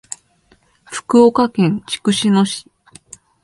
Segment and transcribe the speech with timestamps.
[0.85, 2.65] 福岡県筑紫野市